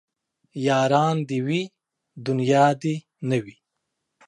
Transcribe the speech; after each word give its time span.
ياران 0.65 1.15
دي 1.29 1.39
وي 1.45 1.61
دونيا 2.25 2.65
دي 2.81 2.95
نه 3.27 3.37
وي 3.43 3.55